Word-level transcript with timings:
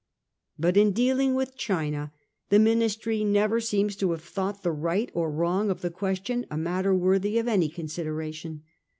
But 0.57 0.77
in 0.77 0.93
dealing 0.93 1.35
with 1.35 1.55
China 1.55 2.11
the 2.49 2.57
Ministry 2.57 3.23
never 3.23 3.59
seems 3.61 3.95
to 3.97 4.09
have 4.13 4.23
thought 4.23 4.63
the 4.63 4.71
right 4.71 5.11
or 5.13 5.29
wrong 5.29 5.69
of 5.69 5.81
the 5.81 5.91
question 5.91 6.43
a 6.49 6.57
matter 6.57 6.95
worthy 6.95 7.37
of 7.37 7.47
any 7.47 7.69
consi 7.69 8.03
deration. 8.05 8.61